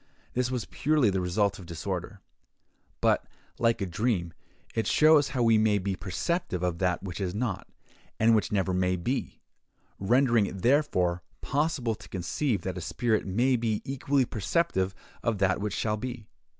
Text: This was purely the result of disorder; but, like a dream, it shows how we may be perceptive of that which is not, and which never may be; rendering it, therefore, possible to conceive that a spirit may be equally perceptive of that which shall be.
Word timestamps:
This 0.33 0.49
was 0.49 0.65
purely 0.65 1.11
the 1.11 1.21
result 1.21 1.59
of 1.59 1.67
disorder; 1.67 2.21
but, 3.01 3.27
like 3.59 3.81
a 3.81 3.85
dream, 3.85 4.33
it 4.73 4.87
shows 4.87 5.27
how 5.29 5.43
we 5.43 5.59
may 5.59 5.77
be 5.77 5.95
perceptive 5.95 6.63
of 6.63 6.79
that 6.79 7.03
which 7.03 7.21
is 7.21 7.35
not, 7.35 7.67
and 8.19 8.33
which 8.33 8.51
never 8.51 8.73
may 8.73 8.95
be; 8.95 9.41
rendering 9.99 10.47
it, 10.47 10.63
therefore, 10.63 11.21
possible 11.41 11.93
to 11.93 12.09
conceive 12.09 12.63
that 12.63 12.79
a 12.79 12.81
spirit 12.81 13.27
may 13.27 13.55
be 13.55 13.83
equally 13.85 14.25
perceptive 14.25 14.95
of 15.21 15.37
that 15.37 15.61
which 15.61 15.75
shall 15.75 15.97
be. 15.97 16.25